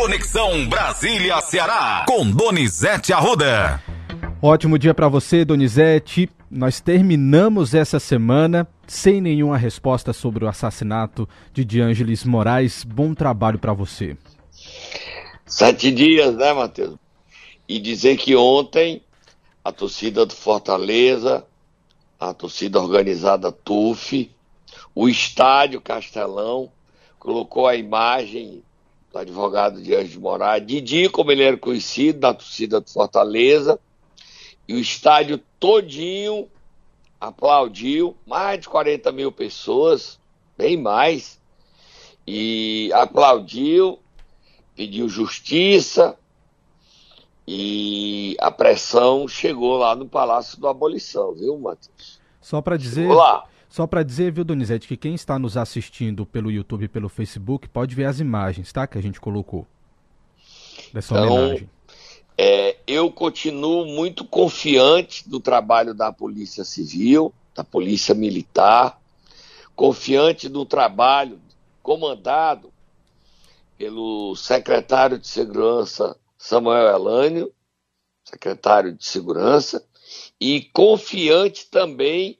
[0.00, 3.82] Conexão Brasília-Ceará, com Donizete Arruda.
[4.40, 6.30] Ótimo dia para você, Donizete.
[6.48, 12.84] Nós terminamos essa semana sem nenhuma resposta sobre o assassinato de Diângeles Moraes.
[12.84, 14.16] Bom trabalho para você.
[15.44, 16.94] Sete dias, né, Matheus?
[17.68, 19.02] E dizer que ontem
[19.64, 21.44] a torcida do Fortaleza,
[22.20, 24.30] a torcida organizada TUF,
[24.94, 26.70] o estádio Castelão,
[27.18, 28.62] colocou a imagem
[29.12, 33.78] do advogado Diante de Moraes, Didi, como ele era conhecido, da torcida do Fortaleza,
[34.66, 36.48] e o estádio todinho
[37.20, 40.18] aplaudiu, mais de 40 mil pessoas,
[40.56, 41.40] bem mais,
[42.26, 43.98] e aplaudiu,
[44.76, 46.16] pediu justiça,
[47.46, 52.20] e a pressão chegou lá no Palácio da Abolição, viu, Matheus?
[52.42, 53.08] Só para dizer.
[53.10, 53.46] Olá.
[53.68, 57.68] Só para dizer, viu, Donizete, que quem está nos assistindo pelo YouTube e pelo Facebook
[57.68, 58.86] pode ver as imagens, tá?
[58.86, 59.66] Que a gente colocou.
[60.92, 61.70] Dessa então, homenagem.
[62.36, 69.00] É, eu continuo muito confiante do trabalho da Polícia Civil, da Polícia Militar,
[69.74, 71.40] confiante do trabalho
[71.82, 72.72] comandado
[73.76, 77.52] pelo secretário de Segurança Samuel Elânio,
[78.24, 79.84] secretário de Segurança,
[80.40, 82.38] e confiante também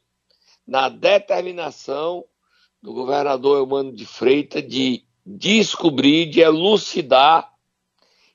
[0.68, 2.22] na determinação
[2.82, 7.50] do governador Eumano de Freitas de descobrir, de elucidar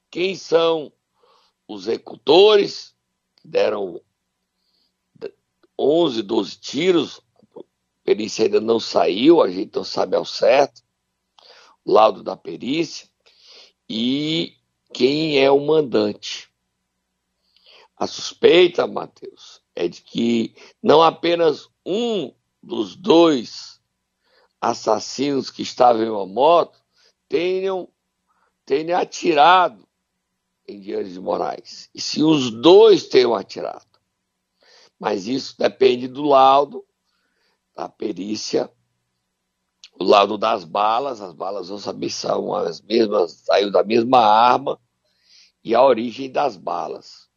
[0.10, 0.92] quem são
[1.68, 2.96] os executores,
[3.36, 4.02] que deram
[5.80, 7.22] 11, 12 tiros,
[7.56, 7.62] a
[8.04, 10.82] perícia ainda não saiu, a gente não sabe ao certo,
[11.86, 13.08] o laudo da perícia,
[13.88, 14.58] e
[14.92, 16.52] quem é o mandante.
[17.96, 23.82] A suspeita, Matheus, é de que não apenas um dos dois
[24.62, 26.80] assassinos que estavam em uma moto
[27.28, 27.90] tenham,
[28.66, 29.88] tenham atirado
[30.68, 31.90] em Dias de Moraes.
[31.94, 33.86] E se os dois tenham atirado.
[35.00, 36.86] Mas isso depende do laudo,
[37.76, 38.72] da perícia,
[40.00, 44.20] o laudo das balas, as balas vão saber se são as mesmas, saiu da mesma
[44.20, 44.80] arma
[45.64, 47.30] e a origem das balas.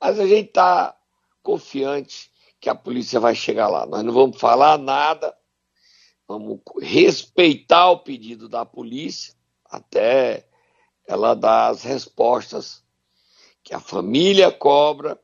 [0.00, 0.96] Mas a gente está
[1.42, 2.30] confiante
[2.60, 3.84] que a polícia vai chegar lá.
[3.86, 5.36] Nós não vamos falar nada,
[6.26, 10.46] vamos respeitar o pedido da polícia até
[11.06, 12.82] ela dar as respostas
[13.64, 15.18] que a família cobra,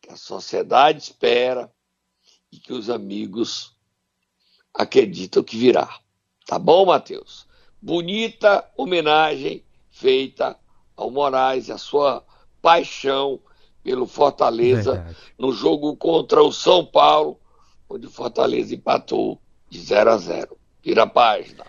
[0.00, 1.72] que a sociedade espera
[2.50, 3.74] e que os amigos
[4.74, 5.98] acreditam que virá.
[6.46, 7.46] Tá bom, Matheus?
[7.80, 10.58] Bonita homenagem feita
[10.96, 12.24] ao Moraes e a sua
[12.60, 13.40] paixão
[13.82, 15.16] pelo Fortaleza Verdade.
[15.38, 17.38] no jogo contra o São Paulo,
[17.88, 20.56] onde o Fortaleza empatou de 0 a 0.
[20.82, 21.64] Vira a página.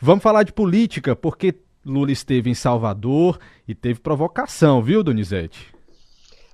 [0.00, 5.72] Vamos falar de política, porque Lula esteve em Salvador e teve provocação, viu, Donizete?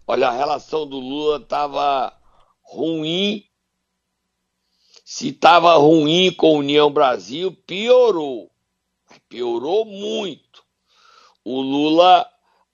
[0.07, 2.13] Olha, a relação do Lula estava
[2.63, 3.45] ruim.
[5.05, 8.51] Se estava ruim com a União Brasil, piorou.
[9.29, 10.63] Piorou muito.
[11.45, 12.27] O Lula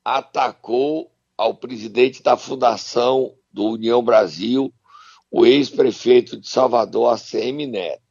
[0.05, 4.73] atacou ao presidente da Fundação do União Brasil,
[5.31, 8.03] o ex-prefeito de Salvador, ACM Neto.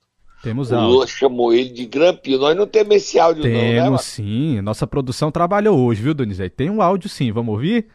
[0.44, 2.38] Temos o Lula chamou ele de Grampinho.
[2.38, 3.82] Nós não temos esse áudio temos, não, né?
[3.82, 4.60] Temos sim.
[4.60, 6.54] Nossa produção trabalhou hoje, viu, Donizete?
[6.54, 7.32] Tem um áudio sim.
[7.32, 7.88] Vamos ouvir?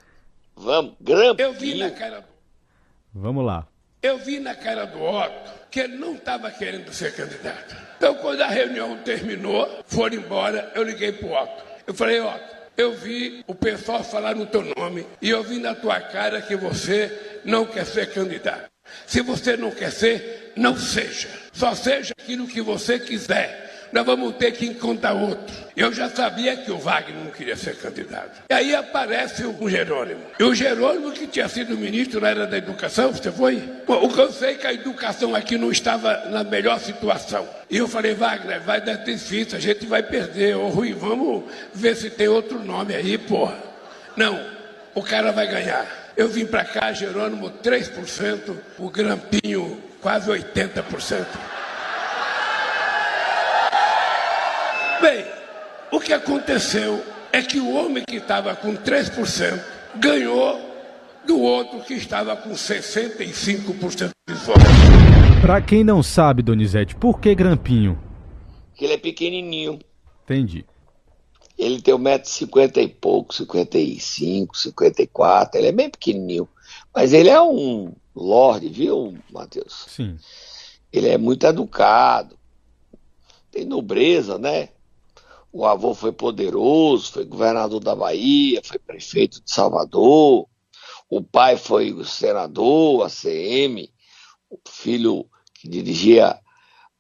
[0.57, 0.95] Vamos.
[0.99, 1.47] Grampinho.
[1.47, 2.27] Eu vi na cara do...
[3.13, 3.69] Vamos lá.
[4.03, 7.77] Eu vi na cara do Otto que ele não estava querendo ser candidato.
[7.99, 11.65] Então, quando a reunião terminou, foram embora, eu liguei pro Otto.
[11.87, 15.75] Eu falei, Otto, eu vi o pessoal falar no teu nome e eu vi na
[15.75, 18.71] tua cara que você não quer ser candidato.
[19.05, 21.29] Se você não quer ser, não seja.
[21.53, 25.55] Só seja aquilo que você quiser nós vamos ter que encontrar outro.
[25.77, 28.43] Eu já sabia que o Wagner não queria ser candidato.
[28.51, 30.21] E aí aparece o Jerônimo.
[30.39, 33.63] E o Jerônimo, que tinha sido ministro na era da educação, você foi?
[33.87, 37.49] O que eu sei que a educação aqui não estava na melhor situação.
[37.71, 40.57] E eu falei, Wagner, vai dar difícil, a gente vai perder.
[40.57, 43.57] Ô Rui, vamos ver se tem outro nome aí, porra.
[44.17, 44.39] Não,
[44.95, 45.87] o cara vai ganhar.
[46.17, 51.27] Eu vim para cá, Jerônimo 3%, o Grampinho quase 80%.
[55.01, 55.25] Bem,
[55.93, 57.01] o que aconteceu
[57.33, 59.63] é que o homem que estava com 3%
[59.95, 60.61] ganhou
[61.25, 64.63] do outro que estava com 65% de votos.
[65.41, 67.97] Para quem não sabe, Donizete, por que Grampinho?
[68.75, 69.79] Que ele é pequenininho.
[70.25, 70.67] Entendi.
[71.57, 76.49] Ele tem 1,50m e pouco, 55, 54, ele é bem pequenininho.
[76.93, 79.87] Mas ele é um lorde, viu, Matheus?
[79.89, 80.19] Sim.
[80.93, 82.37] Ele é muito educado,
[83.53, 84.71] tem nobreza, né?
[85.59, 90.49] O avô foi poderoso, foi governador da Bahia, foi prefeito de Salvador,
[91.11, 93.93] o pai foi o senador, ACM,
[94.49, 96.39] o filho que dirigia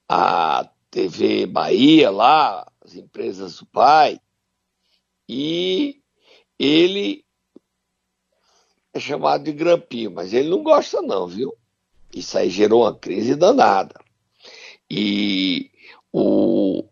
[0.08, 4.20] a TV Bahia lá, as empresas do pai,
[5.28, 6.02] e
[6.58, 7.24] ele
[8.92, 11.56] é chamado de grampinho, mas ele não gosta não, viu?
[12.12, 13.94] Isso aí gerou uma crise danada.
[14.90, 15.70] E
[16.12, 16.82] o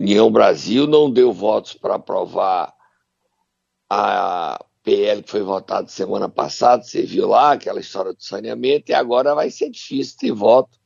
[0.00, 2.74] União Brasil não deu votos para aprovar
[3.88, 8.94] a PL que foi votado semana passada, você viu lá aquela história do saneamento, e
[8.94, 10.78] agora vai ser difícil ter voto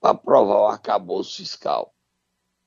[0.00, 1.92] para aprovar o arcabouço fiscal.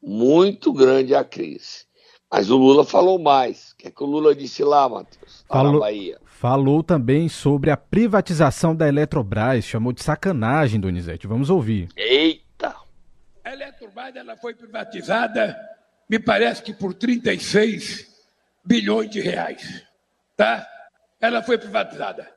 [0.02, 1.86] Muito grande a crise.
[2.32, 3.72] Mas o Lula falou mais.
[3.72, 5.44] O que, é que o Lula disse lá, Matheus?
[5.48, 6.20] Falou, Bahia.
[6.26, 11.28] falou também sobre a privatização da Eletrobras, chamou de sacanagem, Donizete.
[11.28, 11.90] Vamos ouvir.
[11.96, 12.76] Eita!
[13.44, 15.58] A Eletrobras ela foi privatizada,
[16.12, 18.06] me parece que por 36
[18.66, 19.82] bilhões de reais.
[20.36, 20.68] Tá?
[21.22, 22.28] ela foi privatizada.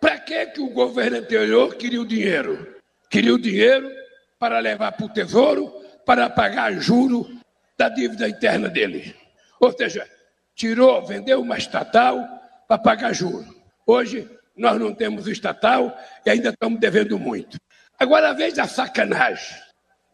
[0.00, 2.76] Para que, que o governo anterior queria o dinheiro?
[3.10, 3.90] Queria o dinheiro
[4.38, 5.68] para levar para o tesouro,
[6.06, 7.28] para pagar juro
[7.76, 9.14] da dívida interna dele.
[9.60, 10.08] Ou seja,
[10.54, 12.26] tirou, vendeu uma estatal
[12.66, 13.44] para pagar juro.
[13.86, 14.26] Hoje
[14.56, 17.58] nós não temos estatal e ainda estamos devendo muito.
[17.98, 19.58] Agora veja a sacanagem.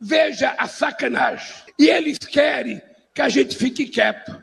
[0.00, 1.54] Veja a sacanagem.
[1.78, 2.82] E eles querem
[3.14, 4.36] que a gente fique quieto.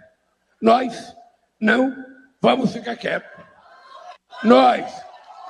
[0.62, 1.14] Nós
[1.60, 1.94] não
[2.42, 3.30] vamos ficar quietos.
[4.44, 4.90] Nós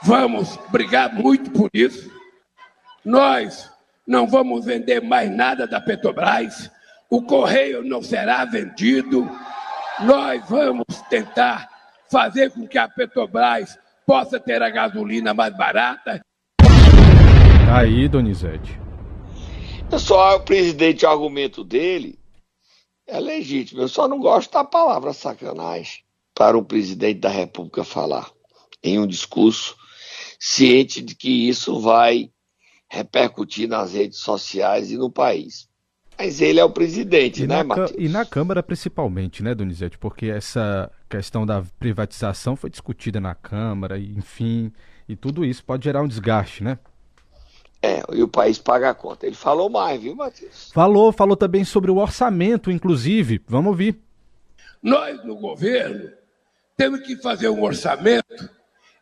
[0.01, 2.12] vamos brigar muito por isso.
[3.06, 3.71] Nós
[4.07, 6.71] não vamos vender mais nada da Petrobras.
[7.09, 9.29] O correio não será vendido.
[10.00, 11.69] Nós vamos tentar
[12.09, 16.21] fazer com que a Petrobras possa ter a gasolina mais barata.
[17.71, 18.79] Aí, Donizete.
[19.97, 22.20] Só o presidente, o argumento dele
[23.11, 23.81] é legítimo.
[23.81, 25.99] Eu só não gosto da palavra sacanagem
[26.33, 28.31] para o presidente da República falar
[28.81, 29.75] em um discurso,
[30.39, 32.31] ciente de que isso vai
[32.89, 35.69] repercutir nas redes sociais e no país.
[36.17, 37.91] Mas ele é o presidente, e né, Matheus?
[37.97, 39.97] E na Câmara principalmente, né, Donizete?
[39.97, 44.71] Porque essa questão da privatização foi discutida na Câmara, enfim,
[45.07, 46.79] e tudo isso pode gerar um desgaste, né?
[47.83, 49.25] É, e o país paga a conta.
[49.25, 50.72] Ele falou mais, viu, Matheus?
[50.72, 53.42] Falou, falou também sobre o orçamento, inclusive.
[53.48, 54.00] Vamos ouvir.
[54.83, 56.12] Nós, no governo,
[56.78, 58.50] temos que fazer um orçamento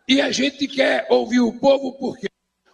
[0.07, 2.27] e a gente quer ouvir o povo por quê?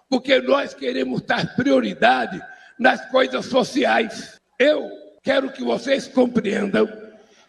[0.09, 2.41] Porque nós queremos dar prioridade
[2.79, 4.39] nas coisas sociais.
[4.59, 4.89] Eu
[5.23, 6.87] quero que vocês compreendam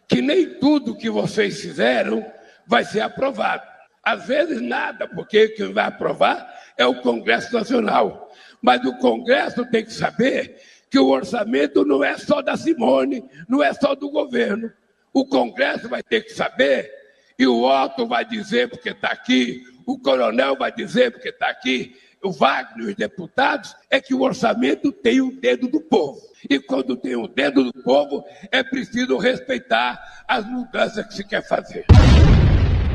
[0.09, 2.25] que nem tudo que vocês fizeram
[2.67, 3.76] vai ser aprovado.
[4.07, 6.49] Às vezes nada, porque quem vai aprovar
[6.79, 8.33] é o Congresso Nacional.
[8.63, 13.61] Mas o Congresso tem que saber que o orçamento não é só da Simone, não
[13.65, 14.71] é só do governo.
[15.13, 16.89] O Congresso vai ter que saber,
[17.37, 21.97] e o Otto vai dizer, porque está aqui, o coronel vai dizer, porque está aqui,
[22.23, 26.21] o Wagner os deputados, é que o orçamento tem o dedo do povo.
[26.49, 31.43] E quando tem o dedo do povo, é preciso respeitar as mudanças que se quer
[31.47, 31.87] fazer.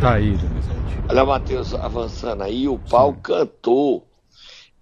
[0.01, 0.80] Tá aí, Donizete.
[1.07, 3.21] Olha, Matheus, avançando aí, o pau Sim.
[3.21, 4.07] cantou.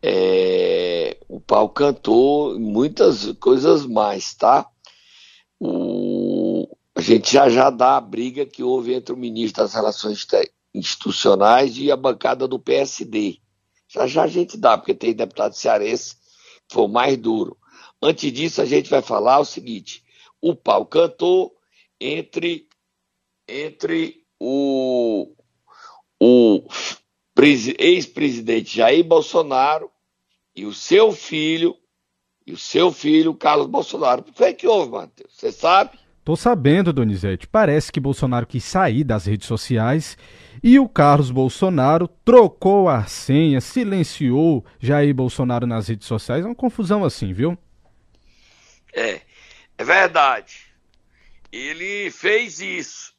[0.01, 4.66] É, o pau cantou muitas coisas mais, tá?
[5.60, 10.25] O, a gente já já dá a briga que houve entre o ministro das Relações
[10.74, 13.40] institucionais e a bancada do PSD.
[13.90, 16.16] Já já a gente dá, porque tem deputado cearense
[16.66, 17.57] que foi o mais duro.
[18.02, 20.02] Antes disso, a gente vai falar o seguinte:
[20.42, 21.54] o pau cantou
[21.99, 22.69] entre,
[23.49, 25.31] entre o,
[26.19, 26.64] o
[27.38, 29.90] ex-presidente Jair Bolsonaro
[30.56, 31.76] e o seu filho,
[32.46, 34.22] e o seu filho, Carlos Bolsonaro.
[34.22, 35.34] O que é que houve, Matheus?
[35.34, 35.98] Você sabe?
[36.24, 37.48] Tô sabendo, Donizete.
[37.48, 40.18] Parece que Bolsonaro quis sair das redes sociais
[40.62, 46.44] e o Carlos Bolsonaro trocou a senha, silenciou Jair Bolsonaro nas redes sociais.
[46.44, 47.58] É uma confusão assim, viu?
[48.94, 49.22] É,
[49.78, 50.68] é verdade.
[51.52, 53.14] Ele fez isso.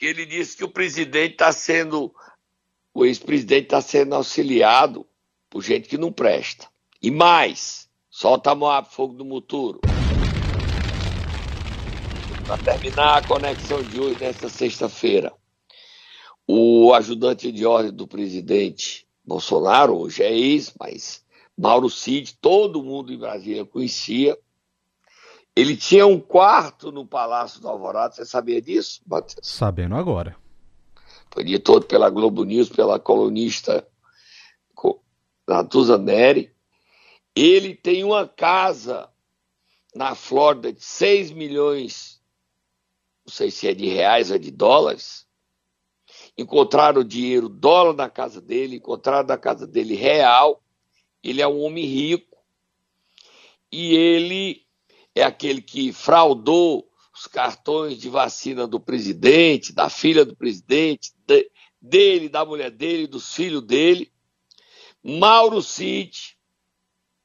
[0.00, 2.14] Ele disse que o presidente está sendo,
[2.94, 5.04] o ex-presidente está sendo auxiliado
[5.50, 6.68] por gente que não presta.
[7.02, 9.80] E mais, solta a Moab Fogo do Muturo.
[12.46, 15.32] Para terminar a conexão de hoje, nesta sexta-feira.
[16.46, 21.24] O ajudante de ordem do presidente Bolsonaro, hoje é ex, mas
[21.56, 24.38] Mauro Cid, todo mundo em Brasília conhecia.
[25.58, 29.46] Ele tinha um quarto no Palácio do Alvorada, você sabia disso, Matheus?
[29.46, 30.36] Sabendo agora.
[31.30, 33.86] Foi dito todo pela Globo News, pela colunista
[35.46, 36.52] Natuza Neri.
[37.34, 39.08] Ele tem uma casa
[39.94, 42.18] na Flórida de 6 milhões
[43.28, 45.26] não sei se é de reais ou de dólares,
[46.36, 50.62] encontraram dinheiro dólar na casa dele, encontraram na casa dele real.
[51.22, 52.38] Ele é um homem rico
[53.70, 54.66] e ele
[55.18, 61.50] é aquele que fraudou os cartões de vacina do presidente, da filha do presidente, de,
[61.80, 64.12] dele, da mulher dele, dos filhos dele.
[65.02, 66.36] Mauro Cid,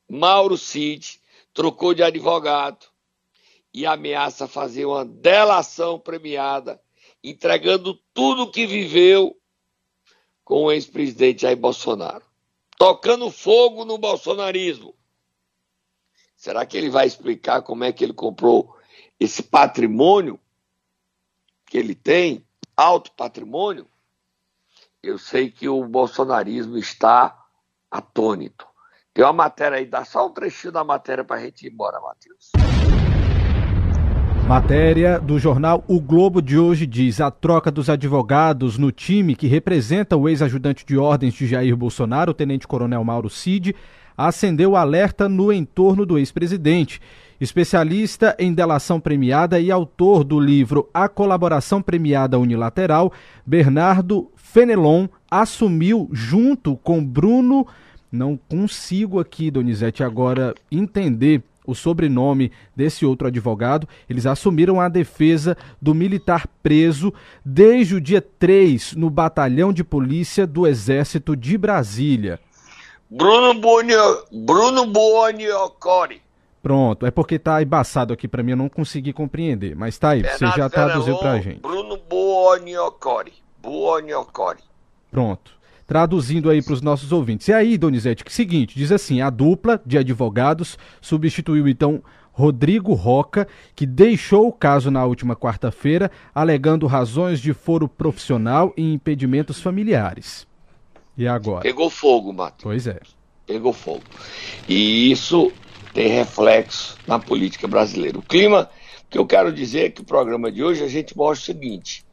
[0.10, 1.20] Mauro Cid
[1.54, 2.88] trocou de advogado
[3.72, 6.82] e ameaça fazer uma delação premiada
[7.24, 9.38] entregando tudo que viveu
[10.44, 12.26] com o ex-presidente Jair Bolsonaro,
[12.78, 14.94] tocando fogo no bolsonarismo.
[16.44, 18.76] Será que ele vai explicar como é que ele comprou
[19.18, 20.38] esse patrimônio
[21.66, 22.46] que ele tem,
[22.76, 23.88] alto patrimônio?
[25.02, 27.34] Eu sei que o bolsonarismo está
[27.90, 28.68] atônito.
[29.14, 32.02] Tem uma matéria aí, dá só um trechinho da matéria para a gente ir embora,
[32.02, 32.52] Matheus.
[34.46, 39.48] Matéria do jornal O Globo de hoje diz: a troca dos advogados no time que
[39.48, 43.74] representa o ex-ajudante de ordens de Jair Bolsonaro, o tenente-coronel Mauro Cid,
[44.18, 47.02] acendeu alerta no entorno do ex-presidente.
[47.40, 53.12] Especialista em delação premiada e autor do livro A Colaboração Premiada Unilateral,
[53.46, 57.68] Bernardo Fenelon assumiu junto com Bruno.
[58.12, 63.88] Não consigo aqui, Donizete, agora entender o sobrenome desse outro advogado.
[64.10, 70.46] Eles assumiram a defesa do militar preso desde o dia 3 no Batalhão de Polícia
[70.46, 72.40] do Exército de Brasília.
[73.16, 76.20] Bruno Bonio, Bruno Buoniocori.
[76.64, 80.24] Pronto, é porque tá embaçado aqui para mim, eu não consegui compreender, mas tá aí,
[80.24, 81.60] Bernardo você já traduziu pra gente.
[81.60, 83.34] Bruno Buoniocori.
[83.62, 84.64] Buoniocori.
[85.12, 85.54] Pronto
[85.86, 87.50] traduzindo aí para os nossos ouvintes.
[87.50, 92.02] E aí, Donizete, que é seguinte, diz assim, a dupla de advogados substituiu então
[92.32, 98.94] Rodrigo Roca, que deixou o caso na última quarta-feira, alegando razões de foro profissional e
[98.94, 100.48] impedimentos familiares.
[101.18, 101.62] E agora?
[101.62, 102.64] Pegou fogo, Mato.
[102.64, 103.00] Pois é.
[103.46, 104.04] Pegou fogo.
[104.68, 105.52] E isso
[105.94, 108.18] tem reflexo na política brasileira.
[108.18, 108.70] O clima,
[109.04, 111.56] o que eu quero dizer é que o programa de hoje a gente mostra o
[111.56, 112.06] seguinte: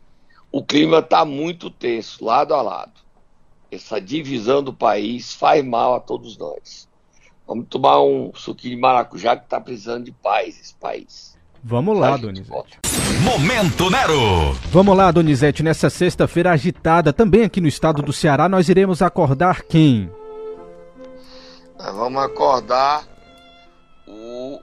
[0.52, 3.00] o clima está muito tenso, lado a lado
[3.70, 6.88] essa divisão do país faz mal a todos nós.
[7.46, 11.38] Vamos tomar um suquinho de maracujá que está precisando de paz esse país.
[11.62, 12.78] Vamos lá, Donizete.
[13.30, 14.54] Momento Nero.
[14.72, 15.62] Vamos lá, Donizete.
[15.62, 20.10] Nessa sexta-feira agitada, também aqui no estado do Ceará, nós iremos acordar quem?
[21.78, 23.06] Nós vamos acordar
[24.08, 24.58] o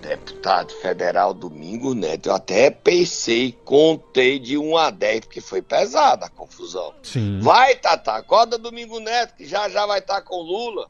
[0.00, 6.24] deputado federal Domingo Neto, eu até pensei, contei de 1 a 10, porque foi pesada
[6.24, 6.94] a confusão.
[7.02, 7.38] Sim.
[7.42, 10.88] Vai, Tata, acorda Domingo Neto, que já já vai estar tá com Lula.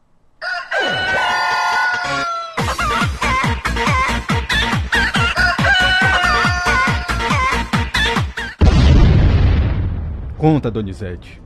[10.37, 11.41] Conta, Donizete.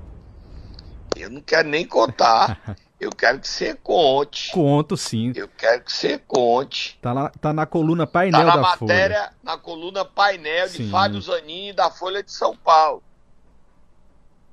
[1.15, 2.75] Eu não quero nem contar.
[3.01, 4.51] Eu quero que você conte.
[4.51, 5.33] Conto sim.
[5.35, 6.99] Eu quero que você conte.
[7.01, 9.33] Tá, lá, tá na coluna painel tá na da matéria, Folha.
[9.41, 10.83] na coluna painel sim.
[10.83, 13.01] de Fábio Zanini da Folha de São Paulo.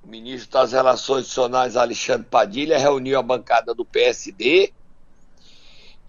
[0.02, 4.73] O ministro das Relações Institucionais, Alexandre Padilha, reuniu a bancada do PSD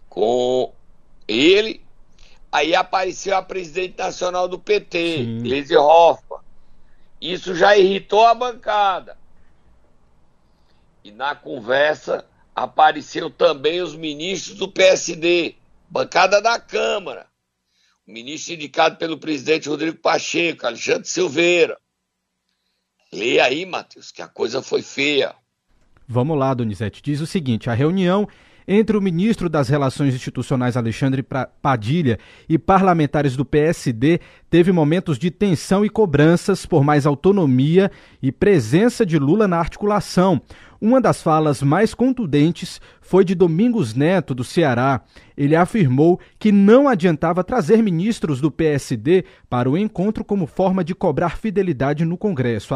[0.07, 0.71] com
[1.27, 1.83] ele.
[2.49, 6.39] Aí apareceu a presidente nacional do PT, Gleisi Hoffmann.
[7.21, 9.17] Isso já irritou a bancada.
[11.03, 15.55] E na conversa apareceu também os ministros do PSD,
[15.89, 17.27] bancada da Câmara.
[18.07, 21.77] O ministro indicado pelo presidente Rodrigo Pacheco, Alexandre Silveira.
[23.11, 25.35] Leia aí, Matheus, que a coisa foi feia.
[26.07, 27.01] Vamos lá, Donizete.
[27.01, 28.27] Diz o seguinte: a reunião
[28.71, 31.25] entre o ministro das Relações Institucionais Alexandre
[31.59, 37.89] Padilha e parlamentares do PSD teve momentos de tensão e cobranças por mais autonomia
[38.21, 40.39] e presença de Lula na articulação.
[40.79, 45.01] Uma das falas mais contundentes foi de Domingos Neto, do Ceará.
[45.35, 50.93] Ele afirmou que não adiantava trazer ministros do PSD para o encontro como forma de
[50.93, 52.69] cobrar fidelidade no Congresso.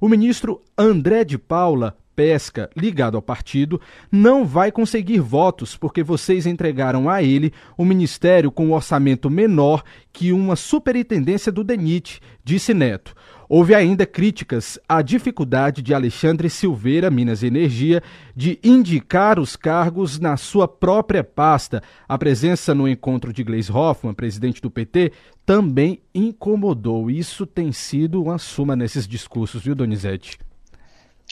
[0.00, 3.78] O ministro André de Paula Pesca, ligado ao partido,
[4.10, 9.84] não vai conseguir votos porque vocês entregaram a ele um ministério com um orçamento menor
[10.10, 13.14] que uma superintendência do DENIT, disse Neto.
[13.48, 18.02] Houve ainda críticas à dificuldade de Alexandre Silveira, Minas e Energia,
[18.34, 21.82] de indicar os cargos na sua própria pasta.
[22.08, 25.12] A presença no encontro de Gleis Hoffmann, presidente do PT,
[25.44, 27.08] também incomodou.
[27.08, 30.38] Isso tem sido uma suma nesses discursos, viu, Donizete?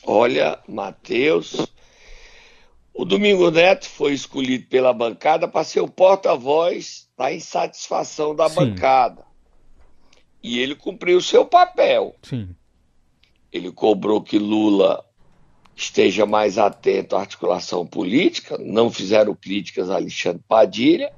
[0.03, 1.67] Olha, Matheus,
[2.97, 8.55] O Domingo Neto foi escolhido pela bancada para ser o porta-voz da insatisfação da Sim.
[8.55, 9.25] bancada.
[10.41, 12.15] E ele cumpriu o seu papel.
[12.23, 12.55] Sim.
[13.53, 15.05] Ele cobrou que Lula
[15.75, 21.13] esteja mais atento à articulação política, não fizeram críticas a Alexandre Padilha,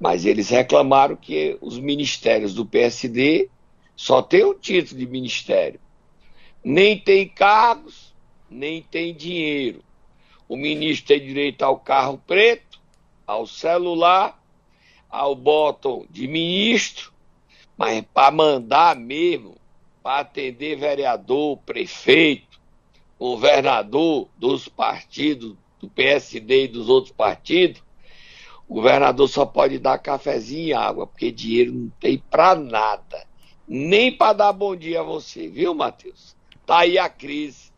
[0.00, 3.48] mas eles reclamaram que os ministérios do PSD
[3.94, 5.78] só têm o título de ministério.
[6.68, 8.12] Nem tem cargos,
[8.50, 9.84] nem tem dinheiro.
[10.48, 12.80] O ministro tem direito ao carro preto,
[13.24, 14.36] ao celular,
[15.08, 17.12] ao botão de ministro,
[17.78, 19.54] mas para mandar mesmo,
[20.02, 22.58] para atender vereador, prefeito,
[23.16, 27.80] governador dos partidos, do PSD e dos outros partidos,
[28.66, 33.24] o governador só pode dar cafezinho e água, porque dinheiro não tem para nada.
[33.68, 36.34] Nem para dar bom dia a você, viu, Matheus?
[36.66, 37.70] Tá aí a crise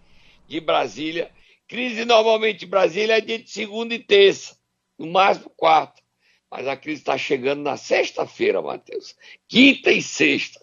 [0.49, 1.31] de Brasília
[1.69, 4.57] Crise normalmente em Brasília é dia de segunda e terça,
[4.99, 6.01] no máximo quarta.
[6.51, 9.15] Mas a crise está chegando na sexta-feira, Matheus.
[9.47, 10.59] Quinta e sexta.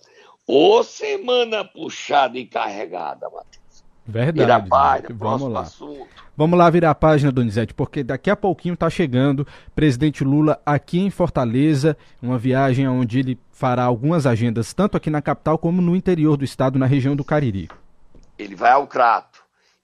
[0.48, 3.86] Ô semana puxada e carregada, Matheus.
[4.04, 4.40] Verdade.
[4.40, 5.62] Vira a página, Vamos lá.
[5.62, 6.08] Assunto.
[6.36, 11.00] Vamos lá virar a página, Donizete, porque daqui a pouquinho está chegando presidente Lula aqui
[11.00, 15.96] em Fortaleza, uma viagem onde ele fará algumas agendas, tanto aqui na capital como no
[15.96, 17.70] interior do estado, na região do Cariri.
[18.38, 19.44] Ele vai ao Crato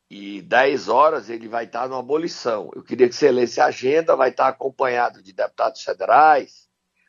[0.09, 2.69] e 10 horas ele vai estar no abolição.
[2.75, 6.67] Eu queria que você lesse a agenda, vai estar acompanhado de deputados federais,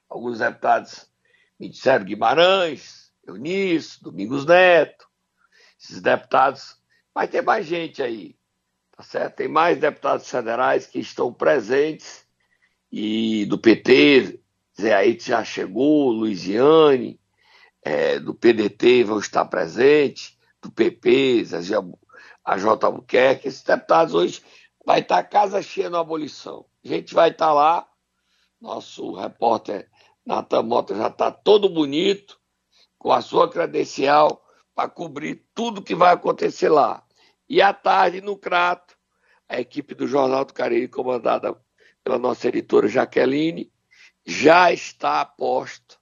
[0.08, 1.10] alguns deputados
[1.58, 5.08] me disseram Guimarães, Eunice, Domingos Neto,
[5.80, 6.76] esses deputados,
[7.12, 8.36] vai ter mais gente aí,
[8.96, 9.34] tá certo?
[9.34, 12.24] Tem mais deputados federais que estão presentes
[12.90, 14.40] e do PT,
[14.80, 17.20] Zé Aite já chegou, Luiziane,
[17.82, 21.44] é, do PDT vão estar presentes, do PP,
[22.44, 22.86] a J.
[22.86, 24.42] Albuquerque, esses deputados hoje
[24.86, 26.64] vai estar tá casa cheia na abolição.
[26.84, 27.88] A gente vai estar tá lá,
[28.60, 29.90] nosso repórter
[30.24, 32.40] Natan Mota já está todo bonito,
[32.96, 37.04] com a sua credencial, para cobrir tudo que vai acontecer lá.
[37.48, 38.96] E à tarde, no Crato,
[39.48, 41.60] a equipe do Jornal do Cariri, comandada
[42.04, 43.70] pela nossa editora Jaqueline,
[44.24, 46.00] já está a posto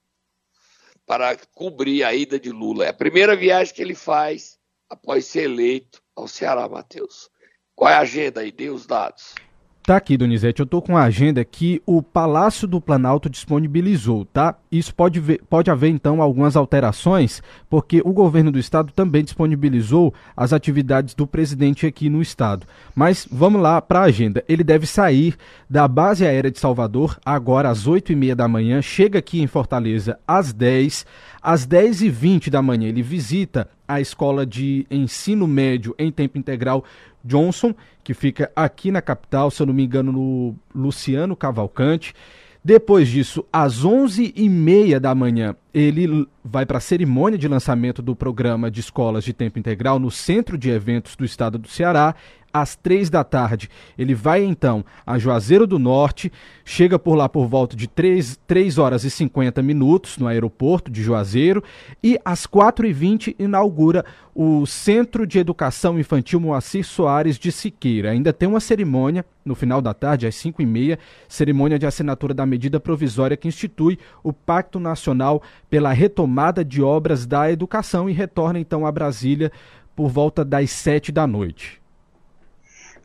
[1.11, 2.85] para cobrir a ida de Lula.
[2.85, 7.29] É a primeira viagem que ele faz após ser eleito ao Ceará, Matheus.
[7.75, 8.53] Qual é a agenda aí?
[8.53, 9.35] Dê os dados.
[9.82, 14.54] Tá aqui, Donizete, eu tô com a agenda que o Palácio do Planalto disponibilizou, tá?
[14.70, 20.12] Isso pode, ver, pode haver, então, algumas alterações, porque o governo do estado também disponibilizou
[20.36, 22.66] as atividades do presidente aqui no estado.
[22.94, 24.44] Mas vamos lá para a agenda.
[24.46, 25.34] Ele deve sair
[25.68, 29.46] da base aérea de Salvador agora às 8 e meia da manhã, chega aqui em
[29.46, 31.06] Fortaleza às 10
[31.42, 36.84] às 10h20 da manhã, ele visita a escola de ensino médio em tempo integral
[37.24, 42.14] Johnson, que fica aqui na capital, se eu não me engano, no Luciano Cavalcante.
[42.62, 48.70] Depois disso, às 11h30 da manhã, ele vai para a cerimônia de lançamento do programa
[48.70, 52.14] de escolas de tempo integral no Centro de Eventos do Estado do Ceará
[52.52, 53.68] às três da tarde.
[53.98, 56.32] Ele vai então a Juazeiro do Norte,
[56.64, 61.02] chega por lá por volta de 3, 3 horas e 50 minutos no aeroporto de
[61.02, 61.62] Juazeiro
[62.02, 68.10] e às 4 e 20 inaugura o Centro de Educação Infantil Moacir Soares de Siqueira.
[68.10, 72.32] Ainda tem uma cerimônia no final da tarde, às 5 e meia, cerimônia de assinatura
[72.32, 78.12] da medida provisória que institui o Pacto Nacional pela Retomada de Obras da Educação e
[78.12, 79.50] retorna então a Brasília
[79.94, 81.79] por volta das 7 da noite.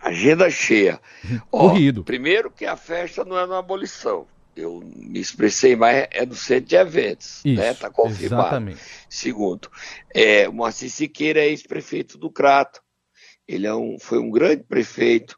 [0.06, 1.02] Agenda cheia.
[1.50, 2.02] Corrido.
[2.02, 4.28] Ó, primeiro que a festa não é na abolição.
[4.56, 7.74] Eu me expressei mais, é no centro de eventos, Isso, né?
[7.74, 8.44] Tá confirmado.
[8.44, 8.80] Exatamente.
[9.10, 9.70] Segundo,
[10.14, 12.80] é, o Moacir Siqueira é ex-prefeito do Crato.
[13.48, 15.38] Ele é um, foi um grande prefeito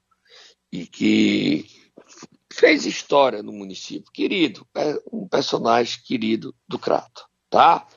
[0.72, 1.66] e que
[2.54, 4.12] fez história no município.
[4.12, 7.88] Querido, é um personagem querido do Crato, tá?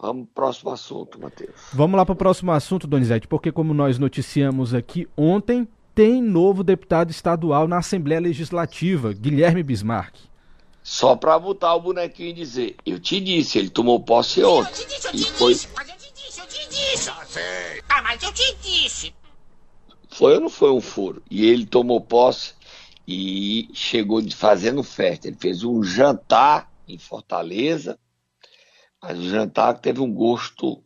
[0.00, 1.54] Vamos pro próximo assunto, Matheus.
[1.72, 6.64] Vamos lá para o próximo assunto, Donizete, porque como nós noticiamos aqui ontem, tem novo
[6.64, 10.16] deputado estadual na Assembleia Legislativa, Guilherme Bismarck.
[10.82, 14.82] Só para botar o bonequinho e dizer, eu te disse, ele tomou posse ontem.
[14.82, 15.52] Eu te disse, eu te foi...
[15.52, 17.10] disse, mas eu te disse, eu te disse.
[17.88, 19.14] Ah, mas eu te disse.
[20.10, 21.22] Foi ou não foi um furo?
[21.30, 22.54] E ele tomou posse
[23.06, 25.28] e chegou de fazendo festa.
[25.28, 27.98] Ele fez um jantar em Fortaleza,
[29.00, 30.82] mas o jantar teve um gosto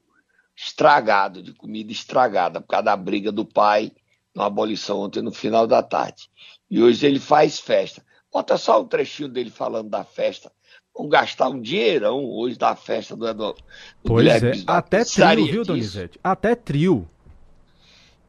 [0.55, 3.93] estragado, de comida estragada, por causa da briga do pai
[4.39, 6.31] na abolição ontem no final da tarde.
[6.71, 8.03] E hoje ele faz festa.
[8.33, 10.51] Bota só um trechinho dele falando da festa.
[10.97, 13.57] Vão gastar um dinheirão hoje da festa do, do
[14.03, 16.21] Pois Guilherme é, até trio, viu, Donizete?
[16.23, 17.09] Até trio.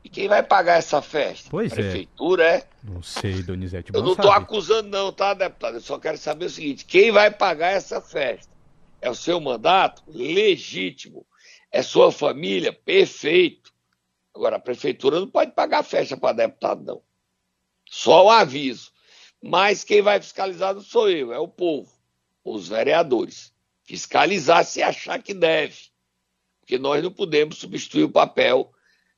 [0.03, 1.47] E quem vai pagar essa festa?
[1.49, 2.55] Pois a prefeitura é.
[2.55, 2.67] é.
[2.83, 3.91] Não sei, Donizete.
[3.93, 5.75] Eu não estou acusando, não, tá, deputado?
[5.75, 8.51] Eu só quero saber o seguinte: quem vai pagar essa festa?
[9.01, 10.03] É o seu mandato?
[10.07, 11.25] Legítimo.
[11.71, 12.73] É sua família?
[12.73, 13.71] Perfeito.
[14.39, 17.01] Agora, a prefeitura não pode pagar festa para deputado, não.
[17.85, 18.89] Só o aviso.
[19.43, 21.91] Mas quem vai fiscalizar não sou eu, é o povo,
[22.41, 23.53] os vereadores.
[23.83, 25.75] Fiscalizar se achar que deve.
[26.61, 28.71] Porque nós não podemos substituir o papel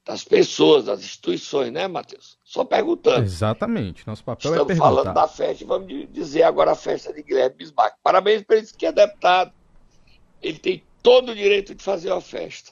[0.03, 2.39] das pessoas, das instituições, né, Matheus?
[2.43, 3.23] Só perguntando.
[3.23, 4.07] Exatamente.
[4.07, 4.89] Nosso papel Estamos é perguntar.
[4.89, 7.95] falando da festa vamos dizer agora a festa de Guilherme Bismarck.
[8.01, 9.53] Parabéns para ele que é deputado.
[10.41, 12.71] Ele tem todo o direito de fazer uma festa.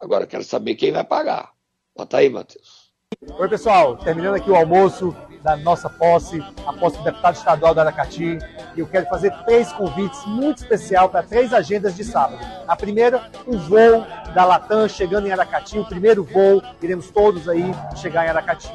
[0.00, 1.52] Agora quero saber quem vai pagar.
[1.96, 2.90] Bota aí, Matheus.
[3.38, 3.96] Oi, pessoal.
[3.96, 8.38] Terminando aqui o almoço da nossa posse, a posse do deputado estadual do Aracati.
[8.76, 12.38] E eu quero fazer três convites muito especial para três agendas de sábado.
[12.68, 17.64] A primeira, o voo da Latam chegando em Aracati, o primeiro voo, iremos todos aí
[17.96, 18.70] chegar em Aracati.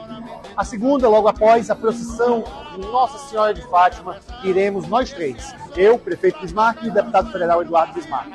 [0.55, 5.97] A segunda, logo após a procissão de Nossa Senhora de Fátima, iremos nós três, eu,
[5.97, 8.31] prefeito Bismarck e o deputado federal Eduardo Bismarck.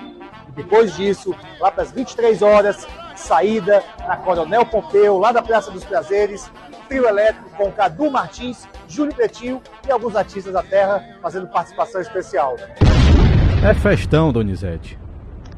[0.48, 2.86] E depois disso, lá para as 23 horas,
[3.20, 6.50] saída na Coronel Pompeu, lá da Praça dos Prazeres,
[6.88, 12.56] trio elétrico com Cadu Martins, Júlio Pretinho e alguns artistas da terra fazendo participação especial.
[13.64, 14.98] É festão, Donizete.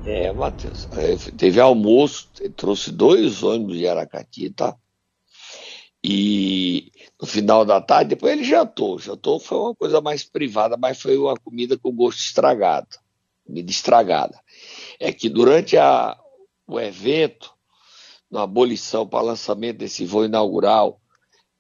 [0.05, 0.89] É, Matheus.
[0.97, 4.77] É, teve almoço, trouxe dois ônibus de Aracati, tá?
[6.03, 8.99] E no final da tarde, depois ele jantou.
[8.99, 12.89] Jantou foi uma coisa mais privada, mas foi uma comida com gosto estragado.
[13.47, 14.41] Comida estragada.
[14.99, 16.19] É que durante a,
[16.67, 17.52] o evento,
[18.33, 20.99] na abolição para lançamento desse voo inaugural,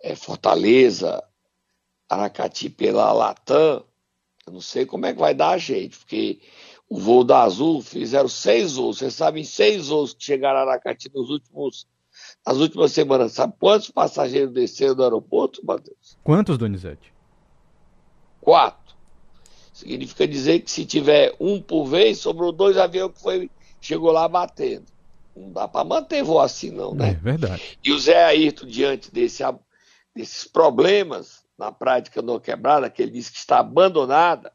[0.02, 1.22] é, Fortaleza,
[2.08, 3.84] Aracati pela Latam,
[4.46, 6.40] eu não sei como é que vai dar a gente, porque
[6.88, 8.98] o voo da Azul fizeram seis voos.
[8.98, 11.86] Vocês sabem, seis voos que chegaram a Aracati nos últimos,
[12.44, 13.32] nas últimas semanas.
[13.32, 16.18] Sabe quantos passageiros desceram do aeroporto, Matheus?
[16.24, 17.12] Quantos, Donizete?
[18.40, 18.96] Quatro.
[19.72, 24.26] Significa dizer que se tiver um por vez, sobrou dois aviões que foi, chegou lá
[24.26, 24.91] batendo.
[25.34, 27.10] Não dá para manter voo assim, não, né?
[27.10, 27.78] É verdade.
[27.82, 29.42] E o Zé Ayrton, diante desse,
[30.14, 34.52] desses problemas na prática no Quebrada, que ele disse que está abandonada,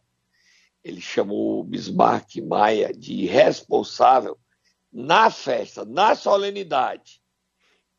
[0.84, 4.38] ele chamou o Bismarck Maia de irresponsável
[4.92, 7.22] na festa, na solenidade.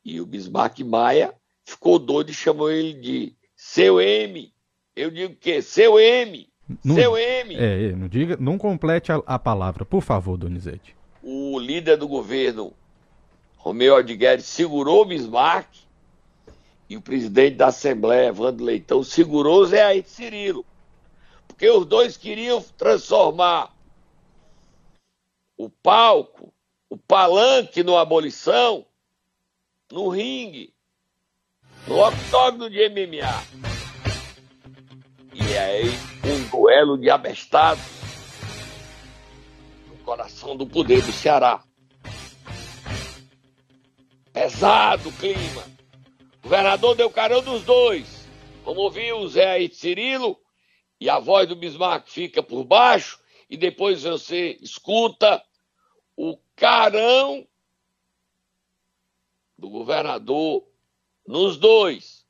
[0.05, 4.53] E o Bismarck Maia ficou doido e chamou ele de seu M.
[4.95, 6.49] Eu digo que seu M.
[6.85, 7.57] Não, seu M.
[7.57, 10.98] É, não diga, não complete a, a palavra, por favor, Donizete
[11.31, 12.73] o líder do governo,
[13.59, 15.69] Romeu Aldigueri, segurou o Bismarck
[16.89, 20.67] e o presidente da Assembleia, Evandro Leitão, segurou Zé Ayrton Cirilo.
[21.47, 23.77] Porque os dois queriam transformar
[25.55, 26.51] o palco,
[26.89, 28.87] o palanque no abolição,
[29.93, 30.73] no ringue,
[31.87, 33.45] no octógono de MMA.
[35.35, 35.91] E aí,
[36.25, 37.98] um duelo de abestados
[40.09, 41.63] coração do poder do Ceará.
[44.33, 45.67] Pesado o clima.
[46.39, 48.27] O governador deu carão dos dois.
[48.65, 50.41] Vamos ouvir o Zé aí Cirilo
[50.99, 55.45] e a voz do Bismarck fica por baixo e depois você escuta
[56.17, 57.47] o carão
[59.59, 60.67] do governador
[61.27, 62.25] nos dois.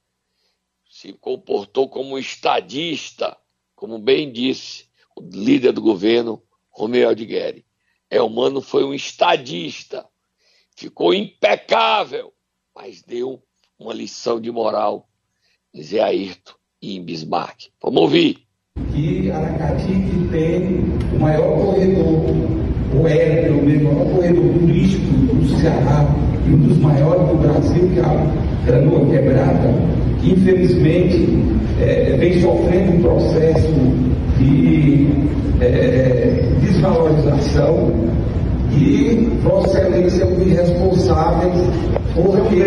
[0.90, 3.38] Se comportou como estadista,
[3.76, 7.67] como bem disse o líder do governo, Romeu Aldigueri.
[8.10, 10.06] Elmano foi um estadista,
[10.76, 12.32] ficou impecável,
[12.74, 13.42] mas deu
[13.78, 15.08] uma lição de moral
[15.74, 17.66] em Zé Ayrton e em Bismarck.
[17.82, 18.38] Vamos ouvir.
[18.92, 19.92] Que Aracati
[20.30, 20.80] tem
[21.14, 22.24] o maior corredor,
[22.94, 26.06] o aéreo, o maior corredor turístico do Ceará
[26.46, 29.74] e um dos maiores do Brasil, que é a Canoa Quebrada,
[30.20, 31.26] que infelizmente
[31.80, 33.72] é, vem sofrendo um processo
[34.38, 35.08] de
[35.60, 37.92] é, desvalorização
[38.72, 41.50] e Vossa Excelência é um irresponsável
[42.14, 42.64] porque,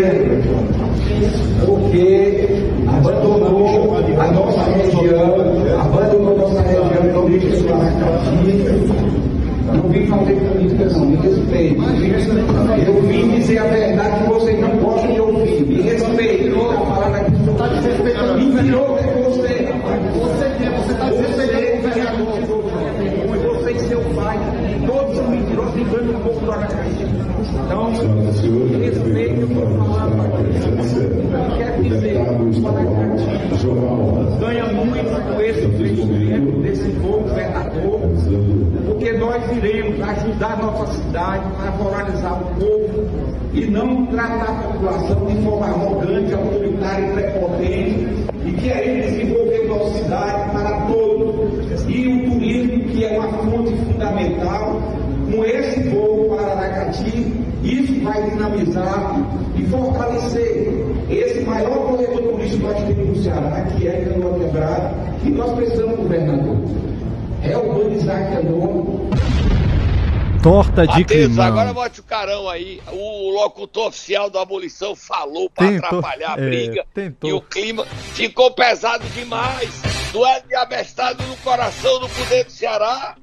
[1.64, 2.48] porque
[2.88, 5.34] abandonou a nossa região,
[5.80, 7.66] abandonou a nossa região, não deixa isso
[9.72, 11.80] não vim fazer política não, me respeite.
[12.86, 15.66] Eu vim dizer a verdade que vocês não gostam de ouvir.
[15.66, 16.46] Me respeite.
[16.48, 17.32] Eu estou falando aqui.
[17.50, 18.38] Está desrespeitando.
[18.38, 20.00] Mentiroso é você, rapaz.
[20.16, 22.62] Você é, você está desrespeitando o vereador.
[23.54, 24.38] Você e seu pai,
[24.86, 26.31] todos são mentirosos, engano o povo do Aracati.
[26.42, 30.22] Então, o que eu estou falando.
[31.56, 33.32] Quer dizer, o Aracati
[34.40, 38.00] ganha muito com esse investimento desse novo governador,
[38.86, 43.06] porque nós iremos ajudar nossa cidade a valorizar o povo
[43.54, 48.08] e não tratar a população de forma arrogante, autoritária e prepotente
[48.46, 51.84] e querer desenvolver velocidade para todos.
[51.88, 54.80] E o turismo, que é uma fonte fundamental,
[55.30, 56.11] com esse voo
[56.92, 59.16] para isso vai dinamizar
[59.56, 60.72] e fortalecer
[61.08, 65.52] esse maior corredor turístico que nós temos no Ceará, que é Canoa Quebrada, que nós
[65.52, 66.56] precisamos, governador,
[67.42, 69.10] é urbanizar Canoa,
[70.42, 71.44] torta de Matheus, climão.
[71.46, 72.80] agora bote o carão aí.
[72.92, 76.84] O locutor oficial da abolição falou Tentou, atrapalhar a é, briga.
[76.92, 77.30] tentou.
[77.30, 79.70] E o clima ficou pesado demais.
[80.12, 83.14] Duelo de abestado no coração do poder do Ceará.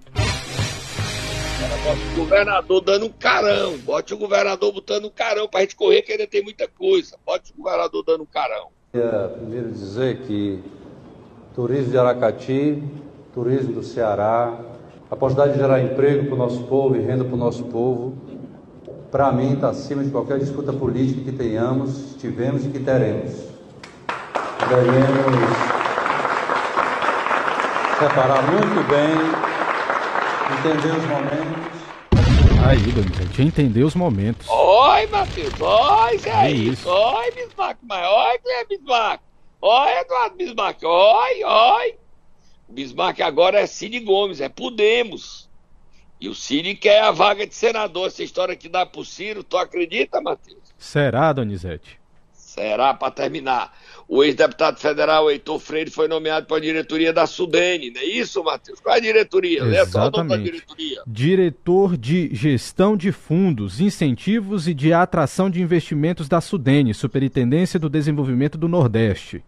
[1.78, 3.78] Bote o governador dando um carão.
[3.78, 7.16] Bote o governador botando um carão pra gente correr, que ainda tem muita coisa.
[7.26, 8.68] Bote o governador dando um carão.
[8.92, 10.64] Queria primeiro dizer que
[11.54, 12.84] turismo de Aracati,
[13.34, 14.60] turismo do Ceará,
[15.12, 18.18] a possibilidade de gerar emprego para o nosso povo e renda para o nosso povo,
[19.12, 23.32] para mim está acima de qualquer disputa política que tenhamos, tivemos e que teremos.
[24.68, 25.80] Devemos
[28.00, 29.49] separar muito bem,
[30.58, 31.80] entender os momentos.
[32.68, 34.48] Aí, Donizete, entendeu os momentos.
[34.50, 35.54] Oi, Matheus.
[35.60, 36.90] Oi, Zé É.
[36.90, 37.80] Oi, Bismarck.
[37.84, 39.22] Mas oi, Cleber Bismarck.
[39.62, 40.84] Oi, Eduardo Bismarck.
[40.84, 41.96] Oi, oi.
[42.68, 45.50] O Bismarck agora é Cid Gomes, é Podemos.
[46.22, 48.08] E o Cid quer a vaga de senador.
[48.08, 50.60] Essa história que dá pro Ciro, tu acredita, Matheus?
[50.78, 52.00] Será, Donizete?
[52.34, 53.74] Será para terminar.
[54.12, 58.44] O ex-deputado federal Heitor Freire foi nomeado para a diretoria da Sudene, não é isso,
[58.44, 58.80] Matheus?
[58.80, 59.64] Qual é a diretoria?
[59.64, 60.52] Lê só o nome da Exatamente.
[60.52, 61.04] diretoria.
[61.06, 67.88] Diretor de Gestão de Fundos, Incentivos e de Atração de Investimentos da Sudene, Superintendência do
[67.88, 69.44] Desenvolvimento do Nordeste.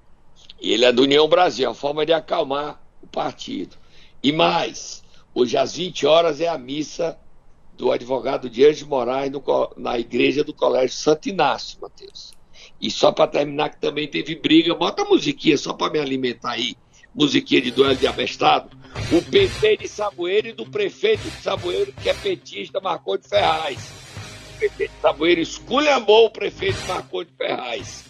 [0.62, 3.76] E ele é do União Brasil, é uma forma de acalmar o partido.
[4.22, 7.18] E mais, hoje às 20 horas é a missa
[7.76, 9.42] do advogado Dias de Moraes no
[9.76, 12.40] na igreja do Colégio Santo Inácio, Matheus.
[12.80, 16.76] E só para terminar, que também teve briga, bota musiquinha só para me alimentar aí,
[17.14, 18.76] musiquinha de duelo de abestado.
[19.12, 23.78] O PT de Saboeiro e do prefeito de Saboeiro, que é petista, Marcou de Ferraz.
[24.56, 28.06] O PT de Saboeiro esculhambou o prefeito Marcou de Ferraz.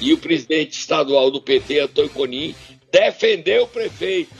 [0.00, 2.54] E o presidente estadual do PT, Antônio Conin,
[2.90, 4.34] defendeu o prefeito.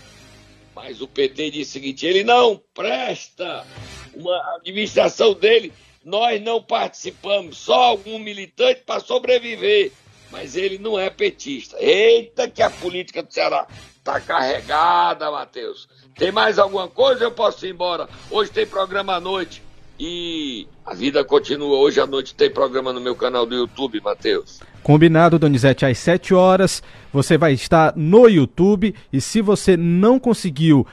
[0.75, 3.67] Mas o PT disse o seguinte: ele não presta.
[4.15, 5.73] Uma a administração dele,
[6.05, 9.93] nós não participamos, só algum militante para sobreviver.
[10.31, 11.77] Mas ele não é petista.
[11.79, 13.67] Eita, que a política do Ceará
[14.03, 15.89] tá carregada, Matheus.
[16.17, 17.25] Tem mais alguma coisa?
[17.25, 18.09] Eu posso ir embora.
[18.31, 19.63] Hoje tem programa à noite.
[19.99, 21.79] E a vida continua.
[21.79, 24.61] Hoje à noite tem programa no meu canal do YouTube, Matheus.
[24.83, 26.83] Combinado, Donizete, às 7 horas
[27.13, 30.87] você vai estar no YouTube e se você não conseguiu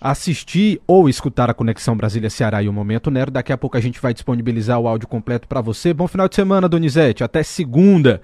[0.00, 4.00] assistir ou escutar a Conexão Brasília-Ceará e o Momento Nero, daqui a pouco a gente
[4.00, 5.94] vai disponibilizar o áudio completo para você.
[5.94, 8.20] Bom final de semana, Donizete, até segunda.